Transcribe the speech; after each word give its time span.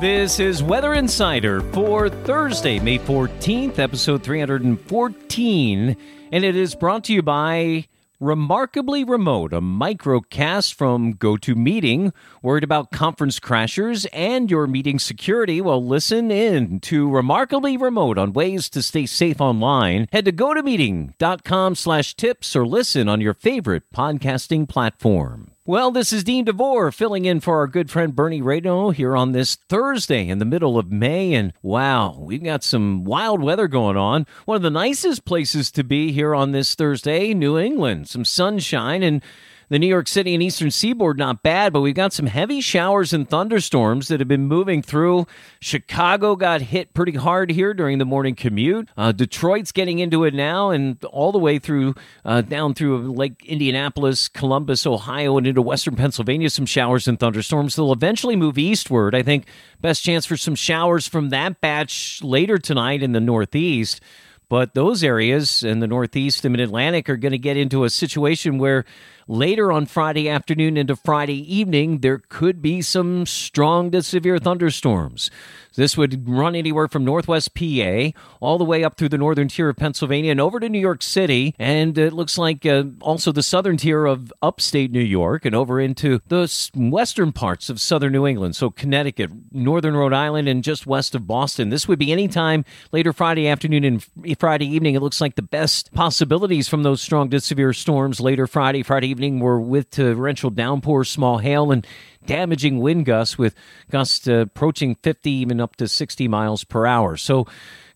This 0.00 0.38
is 0.38 0.62
Weather 0.62 0.94
Insider 0.94 1.60
for 1.72 2.08
Thursday, 2.08 2.78
May 2.78 3.00
14th, 3.00 3.80
episode 3.80 4.22
314, 4.22 5.96
and 6.30 6.44
it 6.44 6.54
is 6.54 6.76
brought 6.76 7.02
to 7.04 7.12
you 7.12 7.20
by 7.20 7.88
Remarkably 8.20 9.02
Remote, 9.02 9.52
a 9.52 9.60
microcast 9.60 10.74
from 10.74 11.14
GoToMeeting. 11.14 12.12
Worried 12.42 12.62
about 12.62 12.92
conference 12.92 13.40
crashers 13.40 14.06
and 14.12 14.48
your 14.48 14.68
meeting 14.68 15.00
security? 15.00 15.60
Well, 15.60 15.84
listen 15.84 16.30
in 16.30 16.78
to 16.80 17.10
Remarkably 17.10 17.76
Remote 17.76 18.18
on 18.18 18.32
ways 18.32 18.70
to 18.70 18.82
stay 18.84 19.04
safe 19.04 19.40
online. 19.40 20.06
Head 20.12 20.26
to 20.26 20.32
gotomeeting.com 20.32 21.74
slash 21.74 22.14
tips 22.14 22.54
or 22.54 22.64
listen 22.64 23.08
on 23.08 23.20
your 23.20 23.34
favorite 23.34 23.82
podcasting 23.92 24.68
platform. 24.68 25.50
Well, 25.68 25.90
this 25.90 26.14
is 26.14 26.24
Dean 26.24 26.46
DeVore 26.46 26.90
filling 26.90 27.26
in 27.26 27.40
for 27.40 27.58
our 27.58 27.66
good 27.66 27.90
friend 27.90 28.16
Bernie 28.16 28.40
Rayno 28.40 28.94
here 28.94 29.14
on 29.14 29.32
this 29.32 29.56
Thursday 29.68 30.26
in 30.26 30.38
the 30.38 30.46
middle 30.46 30.78
of 30.78 30.90
May. 30.90 31.34
And 31.34 31.52
wow, 31.60 32.16
we've 32.18 32.42
got 32.42 32.64
some 32.64 33.04
wild 33.04 33.42
weather 33.42 33.68
going 33.68 33.98
on. 33.98 34.26
One 34.46 34.56
of 34.56 34.62
the 34.62 34.70
nicest 34.70 35.26
places 35.26 35.70
to 35.72 35.84
be 35.84 36.10
here 36.10 36.34
on 36.34 36.52
this 36.52 36.74
Thursday, 36.74 37.34
New 37.34 37.58
England. 37.58 38.08
Some 38.08 38.24
sunshine 38.24 39.02
and 39.02 39.22
the 39.68 39.78
New 39.78 39.86
York 39.86 40.08
City 40.08 40.34
and 40.34 40.42
Eastern 40.42 40.70
Seaboard, 40.70 41.18
not 41.18 41.42
bad, 41.42 41.72
but 41.72 41.80
we've 41.80 41.94
got 41.94 42.12
some 42.12 42.26
heavy 42.26 42.60
showers 42.60 43.12
and 43.12 43.28
thunderstorms 43.28 44.08
that 44.08 44.20
have 44.20 44.28
been 44.28 44.46
moving 44.46 44.82
through. 44.82 45.26
Chicago 45.60 46.36
got 46.36 46.60
hit 46.62 46.94
pretty 46.94 47.12
hard 47.12 47.50
here 47.50 47.74
during 47.74 47.98
the 47.98 48.04
morning 48.04 48.34
commute. 48.34 48.88
Uh, 48.96 49.12
Detroit's 49.12 49.72
getting 49.72 49.98
into 49.98 50.24
it 50.24 50.34
now, 50.34 50.70
and 50.70 51.02
all 51.04 51.32
the 51.32 51.38
way 51.38 51.58
through 51.58 51.94
uh, 52.24 52.40
down 52.40 52.74
through 52.74 53.12
Lake 53.12 53.44
Indianapolis, 53.44 54.28
Columbus, 54.28 54.86
Ohio, 54.86 55.36
and 55.36 55.46
into 55.46 55.62
western 55.62 55.96
Pennsylvania. 55.96 56.50
Some 56.50 56.66
showers 56.66 57.06
and 57.06 57.20
thunderstorms. 57.20 57.76
They'll 57.76 57.92
eventually 57.92 58.36
move 58.36 58.58
eastward. 58.58 59.14
I 59.14 59.22
think 59.22 59.46
best 59.80 60.02
chance 60.02 60.24
for 60.24 60.36
some 60.36 60.54
showers 60.54 61.06
from 61.06 61.30
that 61.30 61.60
batch 61.60 62.22
later 62.22 62.58
tonight 62.58 63.02
in 63.02 63.12
the 63.12 63.20
Northeast. 63.20 64.00
But 64.48 64.74
those 64.74 65.04
areas 65.04 65.62
in 65.62 65.80
the 65.80 65.86
Northeast 65.86 66.44
and 66.44 66.52
Mid 66.52 66.60
Atlantic 66.60 67.08
are 67.08 67.16
going 67.16 67.32
to 67.32 67.38
get 67.38 67.56
into 67.56 67.84
a 67.84 67.90
situation 67.90 68.58
where 68.58 68.84
Later 69.30 69.70
on 69.70 69.84
Friday 69.84 70.26
afternoon 70.26 70.78
into 70.78 70.96
Friday 70.96 71.54
evening, 71.54 71.98
there 71.98 72.22
could 72.30 72.62
be 72.62 72.80
some 72.80 73.26
strong 73.26 73.90
to 73.90 74.02
severe 74.02 74.38
thunderstorms. 74.38 75.30
This 75.78 75.96
would 75.96 76.28
run 76.28 76.56
anywhere 76.56 76.88
from 76.88 77.04
northwest 77.04 77.54
PA 77.54 78.10
all 78.40 78.58
the 78.58 78.64
way 78.64 78.82
up 78.82 78.96
through 78.96 79.10
the 79.10 79.16
northern 79.16 79.46
tier 79.46 79.68
of 79.68 79.76
Pennsylvania 79.76 80.32
and 80.32 80.40
over 80.40 80.58
to 80.58 80.68
New 80.68 80.80
York 80.80 81.04
City. 81.04 81.54
And 81.56 81.96
it 81.96 82.12
looks 82.12 82.36
like 82.36 82.66
uh, 82.66 82.82
also 83.00 83.30
the 83.30 83.44
southern 83.44 83.76
tier 83.76 84.04
of 84.04 84.32
upstate 84.42 84.90
New 84.90 84.98
York 84.98 85.44
and 85.44 85.54
over 85.54 85.80
into 85.80 86.20
the 86.26 86.52
western 86.74 87.30
parts 87.30 87.70
of 87.70 87.80
southern 87.80 88.12
New 88.12 88.26
England. 88.26 88.56
So 88.56 88.70
Connecticut, 88.70 89.30
northern 89.52 89.96
Rhode 89.96 90.12
Island, 90.12 90.48
and 90.48 90.64
just 90.64 90.84
west 90.84 91.14
of 91.14 91.28
Boston. 91.28 91.68
This 91.68 91.86
would 91.86 92.00
be 92.00 92.10
anytime 92.10 92.64
later 92.90 93.12
Friday 93.12 93.46
afternoon 93.46 93.84
and 93.84 94.36
Friday 94.40 94.66
evening. 94.66 94.96
It 94.96 95.00
looks 95.00 95.20
like 95.20 95.36
the 95.36 95.42
best 95.42 95.92
possibilities 95.94 96.66
from 96.68 96.82
those 96.82 97.00
strong 97.00 97.30
to 97.30 97.40
severe 97.40 97.72
storms 97.72 98.18
later 98.18 98.48
Friday, 98.48 98.82
Friday 98.82 99.06
evening 99.06 99.38
were 99.38 99.60
with 99.60 99.92
torrential 99.92 100.50
downpours, 100.50 101.08
small 101.08 101.38
hail, 101.38 101.70
and 101.70 101.86
damaging 102.28 102.78
wind 102.78 103.06
gusts 103.06 103.36
with 103.36 103.56
gusts 103.90 104.28
approaching 104.28 104.94
50, 105.02 105.30
even 105.30 105.60
up 105.60 105.74
to 105.76 105.88
60 105.88 106.28
miles 106.28 106.62
per 106.62 106.86
hour. 106.86 107.16
So, 107.16 107.48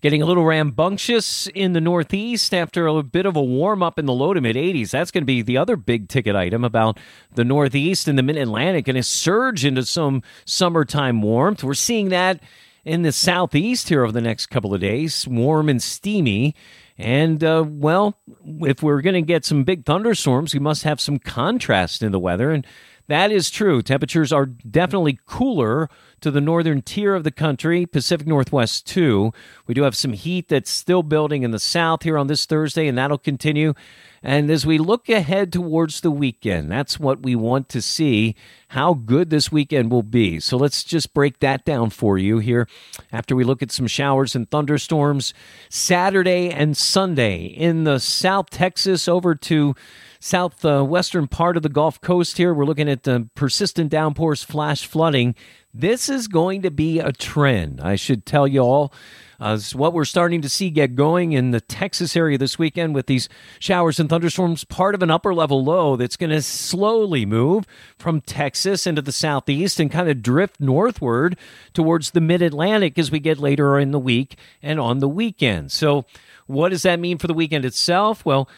getting 0.00 0.22
a 0.22 0.26
little 0.26 0.44
rambunctious 0.44 1.48
in 1.48 1.72
the 1.72 1.80
Northeast 1.80 2.54
after 2.54 2.86
a 2.86 3.02
bit 3.02 3.26
of 3.26 3.34
a 3.34 3.42
warm 3.42 3.82
up 3.82 3.98
in 3.98 4.06
the 4.06 4.12
low 4.12 4.32
to 4.32 4.40
mid 4.40 4.54
80s. 4.54 4.90
That's 4.90 5.10
going 5.10 5.22
to 5.22 5.26
be 5.26 5.42
the 5.42 5.56
other 5.56 5.76
big 5.76 6.08
ticket 6.08 6.36
item 6.36 6.62
about 6.62 6.98
the 7.34 7.44
Northeast 7.44 8.06
and 8.06 8.16
the 8.16 8.22
Mid 8.22 8.36
Atlantic 8.36 8.86
and 8.86 8.96
a 8.96 9.02
surge 9.02 9.64
into 9.64 9.84
some 9.84 10.22
summertime 10.44 11.20
warmth. 11.22 11.64
We're 11.64 11.74
seeing 11.74 12.10
that 12.10 12.40
in 12.84 13.02
the 13.02 13.12
Southeast 13.12 13.88
here 13.88 14.04
over 14.04 14.12
the 14.12 14.20
next 14.20 14.46
couple 14.46 14.72
of 14.72 14.80
days, 14.80 15.26
warm 15.26 15.68
and 15.68 15.82
steamy. 15.82 16.54
And, 16.96 17.44
uh, 17.44 17.64
well, 17.66 18.18
if 18.60 18.82
we're 18.82 19.02
going 19.02 19.14
to 19.14 19.22
get 19.22 19.44
some 19.44 19.62
big 19.62 19.84
thunderstorms, 19.84 20.52
we 20.52 20.60
must 20.60 20.82
have 20.82 21.00
some 21.00 21.18
contrast 21.18 22.02
in 22.02 22.12
the 22.12 22.18
weather. 22.18 22.50
And 22.50 22.66
that 23.08 23.32
is 23.32 23.50
true. 23.50 23.82
Temperatures 23.82 24.32
are 24.32 24.46
definitely 24.46 25.18
cooler 25.26 25.88
to 26.20 26.30
the 26.30 26.40
northern 26.40 26.82
tier 26.82 27.14
of 27.14 27.24
the 27.24 27.30
country, 27.30 27.86
Pacific 27.86 28.26
Northwest 28.26 28.86
too. 28.86 29.32
We 29.66 29.74
do 29.74 29.82
have 29.82 29.96
some 29.96 30.12
heat 30.12 30.48
that's 30.48 30.70
still 30.70 31.02
building 31.02 31.42
in 31.42 31.50
the 31.50 31.58
south 31.58 32.02
here 32.02 32.18
on 32.18 32.26
this 32.26 32.44
Thursday, 32.44 32.86
and 32.86 32.98
that'll 32.98 33.18
continue. 33.18 33.74
And 34.22 34.50
as 34.50 34.66
we 34.66 34.78
look 34.78 35.08
ahead 35.08 35.52
towards 35.52 36.00
the 36.00 36.10
weekend, 36.10 36.70
that's 36.70 36.98
what 36.98 37.22
we 37.22 37.36
want 37.36 37.68
to 37.70 37.80
see 37.80 38.34
how 38.68 38.94
good 38.94 39.30
this 39.30 39.52
weekend 39.52 39.90
will 39.90 40.02
be. 40.02 40.40
So 40.40 40.56
let's 40.56 40.82
just 40.82 41.14
break 41.14 41.38
that 41.38 41.64
down 41.64 41.90
for 41.90 42.18
you 42.18 42.38
here 42.40 42.68
after 43.12 43.36
we 43.36 43.44
look 43.44 43.62
at 43.62 43.70
some 43.72 43.86
showers 43.86 44.34
and 44.34 44.50
thunderstorms 44.50 45.32
Saturday 45.70 46.50
and 46.50 46.76
Sunday 46.76 47.44
in 47.44 47.84
the 47.84 48.00
South 48.00 48.50
Texas 48.50 49.08
over 49.08 49.34
to 49.36 49.74
southwestern 50.20 51.28
part 51.28 51.56
of 51.56 51.62
the 51.62 51.68
Gulf 51.68 52.00
Coast 52.00 52.36
here. 52.36 52.52
We're 52.52 52.64
looking 52.64 52.88
at 52.88 53.04
the 53.04 53.28
persistent 53.34 53.90
downpours, 53.90 54.42
flash 54.42 54.86
flooding. 54.86 55.34
This 55.72 56.08
is 56.08 56.28
going 56.28 56.62
to 56.62 56.70
be 56.70 56.98
a 56.98 57.12
trend. 57.12 57.80
I 57.80 57.96
should 57.96 58.26
tell 58.26 58.46
you 58.48 58.60
all. 58.60 58.92
Uh, 59.40 59.56
what 59.72 59.92
we're 59.92 60.04
starting 60.04 60.42
to 60.42 60.48
see 60.48 60.68
get 60.68 60.96
going 60.96 61.30
in 61.30 61.52
the 61.52 61.60
Texas 61.60 62.16
area 62.16 62.36
this 62.36 62.58
weekend 62.58 62.92
with 62.92 63.06
these 63.06 63.28
showers 63.60 64.00
and 64.00 64.10
thunderstorms, 64.10 64.64
part 64.64 64.96
of 64.96 65.02
an 65.02 65.12
upper 65.12 65.32
level 65.32 65.62
low 65.62 65.94
that's 65.94 66.16
going 66.16 66.30
to 66.30 66.42
slowly 66.42 67.24
move 67.24 67.64
from 67.96 68.20
Texas 68.20 68.84
into 68.84 69.00
the 69.00 69.12
southeast 69.12 69.78
and 69.78 69.92
kind 69.92 70.08
of 70.08 70.22
drift 70.22 70.58
northward 70.58 71.38
towards 71.72 72.10
the 72.10 72.20
mid 72.20 72.42
Atlantic 72.42 72.98
as 72.98 73.12
we 73.12 73.20
get 73.20 73.38
later 73.38 73.78
in 73.78 73.92
the 73.92 74.00
week 74.00 74.36
and 74.60 74.80
on 74.80 74.98
the 74.98 75.08
weekend. 75.08 75.70
So, 75.70 76.04
what 76.48 76.70
does 76.70 76.82
that 76.82 76.98
mean 76.98 77.18
for 77.18 77.28
the 77.28 77.34
weekend 77.34 77.64
itself? 77.64 78.24
Well, 78.24 78.48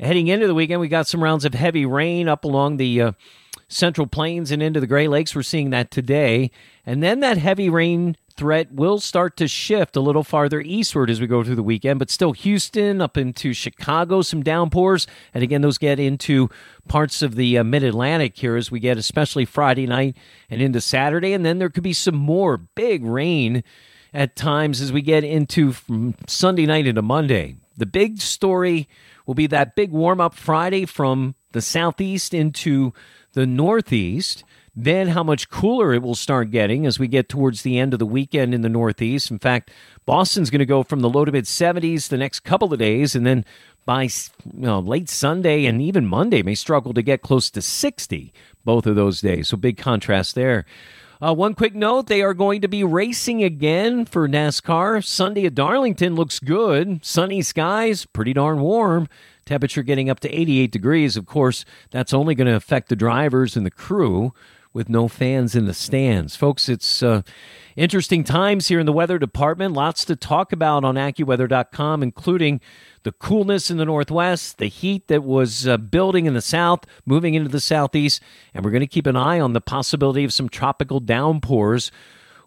Heading 0.00 0.26
into 0.26 0.48
the 0.48 0.54
weekend, 0.54 0.80
we 0.80 0.88
got 0.88 1.06
some 1.06 1.22
rounds 1.22 1.44
of 1.44 1.54
heavy 1.54 1.86
rain 1.86 2.28
up 2.28 2.44
along 2.44 2.78
the 2.78 3.00
uh, 3.00 3.12
central 3.68 4.08
plains 4.08 4.50
and 4.50 4.60
into 4.60 4.80
the 4.80 4.88
Great 4.88 5.08
Lakes. 5.08 5.36
We're 5.36 5.42
seeing 5.42 5.70
that 5.70 5.92
today. 5.92 6.50
And 6.84 7.00
then 7.00 7.20
that 7.20 7.38
heavy 7.38 7.70
rain 7.70 8.16
threat 8.36 8.72
will 8.72 8.98
start 8.98 9.36
to 9.36 9.46
shift 9.46 9.94
a 9.94 10.00
little 10.00 10.24
farther 10.24 10.60
eastward 10.60 11.10
as 11.10 11.20
we 11.20 11.28
go 11.28 11.44
through 11.44 11.54
the 11.54 11.62
weekend, 11.62 12.00
but 12.00 12.10
still 12.10 12.32
Houston 12.32 13.00
up 13.00 13.16
into 13.16 13.52
Chicago, 13.52 14.20
some 14.22 14.42
downpours. 14.42 15.06
And 15.32 15.44
again, 15.44 15.60
those 15.60 15.78
get 15.78 16.00
into 16.00 16.50
parts 16.88 17.22
of 17.22 17.36
the 17.36 17.58
uh, 17.58 17.62
mid 17.62 17.84
Atlantic 17.84 18.36
here 18.36 18.56
as 18.56 18.72
we 18.72 18.80
get 18.80 18.98
especially 18.98 19.44
Friday 19.44 19.86
night 19.86 20.16
and 20.50 20.60
into 20.60 20.80
Saturday. 20.80 21.32
And 21.34 21.46
then 21.46 21.60
there 21.60 21.70
could 21.70 21.84
be 21.84 21.92
some 21.92 22.16
more 22.16 22.56
big 22.56 23.04
rain 23.04 23.62
at 24.12 24.34
times 24.34 24.80
as 24.80 24.92
we 24.92 25.02
get 25.02 25.22
into 25.22 25.72
Sunday 26.26 26.66
night 26.66 26.88
into 26.88 27.02
Monday. 27.02 27.54
The 27.76 27.86
big 27.86 28.20
story 28.20 28.88
will 29.26 29.34
be 29.34 29.46
that 29.48 29.74
big 29.74 29.90
warm 29.90 30.20
up 30.20 30.34
Friday 30.34 30.84
from 30.84 31.34
the 31.52 31.62
southeast 31.62 32.34
into 32.34 32.92
the 33.32 33.46
northeast. 33.46 34.44
Then, 34.76 35.08
how 35.08 35.22
much 35.22 35.50
cooler 35.50 35.94
it 35.94 36.02
will 36.02 36.16
start 36.16 36.50
getting 36.50 36.84
as 36.84 36.98
we 36.98 37.06
get 37.06 37.28
towards 37.28 37.62
the 37.62 37.78
end 37.78 37.92
of 37.92 38.00
the 38.00 38.06
weekend 38.06 38.52
in 38.52 38.62
the 38.62 38.68
Northeast. 38.68 39.30
In 39.30 39.38
fact, 39.38 39.70
Boston's 40.04 40.50
going 40.50 40.58
to 40.58 40.66
go 40.66 40.82
from 40.82 40.98
the 40.98 41.08
low 41.08 41.24
to 41.24 41.30
mid 41.30 41.44
70s 41.44 42.08
the 42.08 42.16
next 42.16 42.40
couple 42.40 42.72
of 42.72 42.80
days, 42.80 43.14
and 43.14 43.24
then 43.24 43.44
by 43.86 44.02
you 44.02 44.10
know, 44.52 44.80
late 44.80 45.08
Sunday 45.08 45.66
and 45.66 45.80
even 45.80 46.06
Monday 46.06 46.42
may 46.42 46.56
struggle 46.56 46.92
to 46.92 47.02
get 47.02 47.22
close 47.22 47.50
to 47.50 47.62
60 47.62 48.32
both 48.64 48.86
of 48.86 48.96
those 48.96 49.20
days. 49.20 49.46
So, 49.46 49.56
big 49.56 49.76
contrast 49.76 50.34
there. 50.34 50.64
Uh, 51.22 51.34
one 51.34 51.54
quick 51.54 51.74
note 51.74 52.06
they 52.06 52.22
are 52.22 52.34
going 52.34 52.60
to 52.60 52.68
be 52.68 52.84
racing 52.84 53.42
again 53.42 54.04
for 54.04 54.28
NASCAR. 54.28 55.04
Sunday 55.04 55.46
at 55.46 55.54
Darlington 55.54 56.14
looks 56.14 56.38
good. 56.38 57.04
Sunny 57.04 57.42
skies, 57.42 58.06
pretty 58.06 58.32
darn 58.32 58.60
warm. 58.60 59.08
Temperature 59.44 59.82
getting 59.82 60.08
up 60.08 60.20
to 60.20 60.28
88 60.30 60.72
degrees. 60.72 61.16
Of 61.16 61.26
course, 61.26 61.64
that's 61.90 62.14
only 62.14 62.34
going 62.34 62.46
to 62.46 62.56
affect 62.56 62.88
the 62.88 62.96
drivers 62.96 63.56
and 63.56 63.64
the 63.64 63.70
crew. 63.70 64.32
With 64.74 64.88
no 64.90 65.08
fans 65.08 65.54
in 65.54 65.64
the 65.64 65.72
stands. 65.72 66.36
Folks, 66.36 66.68
it's 66.68 67.02
uh, 67.02 67.22
interesting 67.76 68.24
times 68.24 68.68
here 68.68 68.80
in 68.80 68.86
the 68.86 68.92
weather 68.92 69.18
department. 69.18 69.72
Lots 69.72 70.04
to 70.04 70.16
talk 70.16 70.52
about 70.52 70.84
on 70.84 70.96
AccuWeather.com, 70.96 72.02
including 72.02 72.60
the 73.04 73.12
coolness 73.12 73.70
in 73.70 73.76
the 73.76 73.84
northwest, 73.84 74.58
the 74.58 74.66
heat 74.66 75.06
that 75.06 75.22
was 75.22 75.66
uh, 75.66 75.76
building 75.76 76.26
in 76.26 76.34
the 76.34 76.42
south, 76.42 76.84
moving 77.06 77.34
into 77.34 77.48
the 77.48 77.60
southeast, 77.60 78.20
and 78.52 78.64
we're 78.64 78.70
going 78.70 78.80
to 78.80 78.86
keep 78.86 79.06
an 79.06 79.16
eye 79.16 79.40
on 79.40 79.52
the 79.52 79.60
possibility 79.60 80.24
of 80.24 80.32
some 80.32 80.48
tropical 80.48 81.00
downpours 81.00 81.90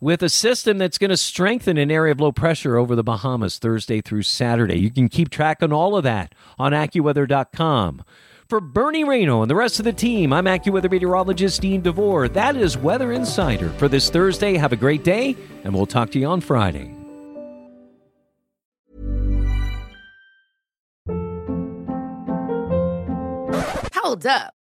with 0.00 0.22
a 0.22 0.28
system 0.28 0.78
that's 0.78 0.98
going 0.98 1.10
to 1.10 1.16
strengthen 1.16 1.76
an 1.76 1.90
area 1.90 2.12
of 2.12 2.20
low 2.20 2.32
pressure 2.32 2.76
over 2.76 2.94
the 2.94 3.04
Bahamas 3.04 3.58
Thursday 3.58 4.00
through 4.00 4.22
Saturday. 4.22 4.78
You 4.78 4.90
can 4.90 5.08
keep 5.08 5.30
track 5.30 5.62
on 5.62 5.72
all 5.72 5.96
of 5.96 6.04
that 6.04 6.34
on 6.58 6.72
AccuWeather.com. 6.72 8.02
For 8.48 8.60
Bernie 8.60 9.04
Rayno 9.04 9.40
and 9.40 9.50
the 9.50 9.54
rest 9.54 9.78
of 9.78 9.86
the 9.86 9.92
team, 9.92 10.30
I'm 10.30 10.44
AccuWeather 10.44 10.90
meteorologist 10.90 11.62
Dean 11.62 11.80
DeVore. 11.80 12.28
That 12.28 12.56
is 12.56 12.76
Weather 12.76 13.12
Insider 13.12 13.70
for 13.70 13.88
this 13.88 14.10
Thursday. 14.10 14.58
Have 14.58 14.72
a 14.72 14.76
great 14.76 15.02
day, 15.02 15.34
and 15.64 15.74
we'll 15.74 15.86
talk 15.86 16.10
to 16.10 16.18
you 16.18 16.26
on 16.26 16.42
Friday. 16.42 16.94
Hold 23.94 24.26
up. 24.26 24.52